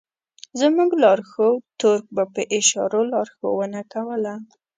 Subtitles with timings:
[0.59, 4.33] زموږ لارښود تُرک به په اشارو لارښوونه کوله.